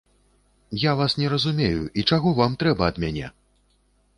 Я 0.83 0.95
вас 1.01 1.15
не 1.21 1.27
разумею, 1.33 1.83
і 1.99 2.07
чаго 2.09 2.33
вам 2.43 2.57
трэба 2.65 2.83
ад 2.95 2.99
мяне? 3.05 3.27